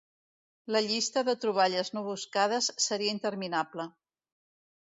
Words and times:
La 0.75 0.79
llista 0.85 1.23
de 1.27 1.35
troballes 1.43 1.93
no 1.97 2.05
buscades 2.09 2.71
seria 2.87 3.15
interminable. 3.19 3.87